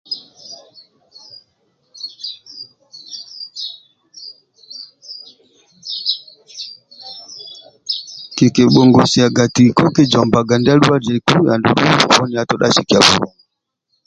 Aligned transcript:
Kikibhongosiaga 8.35 9.43
tiko 9.55 9.85
kizombaga 9.95 10.53
ndia 10.57 10.73
alwaziku 10.75 11.33
nandiki 11.45 11.87
poni 12.13 12.35
atodha 12.41 12.65
asikia 12.69 12.99
buhyaka 13.05 13.35